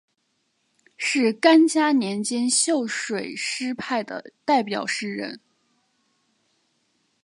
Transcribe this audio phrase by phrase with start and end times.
[0.97, 5.39] 是干嘉年间秀水诗派的代表诗人。